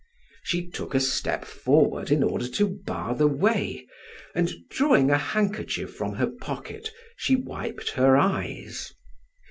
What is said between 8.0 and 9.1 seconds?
eyes.